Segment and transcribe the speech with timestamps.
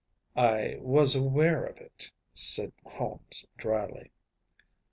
[0.35, 4.09] ‚ÄĚ “I was aware of it,‚ÄĚ said Holmes dryly.